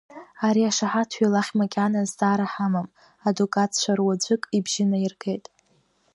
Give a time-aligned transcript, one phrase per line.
[0.47, 2.87] Ари ашаҳаҭҩы лахь макьана азҵаара ҳамам,
[3.27, 5.45] адукатцәа руаӡәык ибжьы наиргеит.